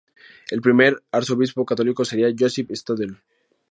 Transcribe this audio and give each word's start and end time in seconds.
El 0.49 0.61
primer 0.61 0.99
arzobispo 1.11 1.63
católico 1.63 2.03
sería 2.05 2.33
Josip 2.35 2.71
Stadler. 2.71 3.21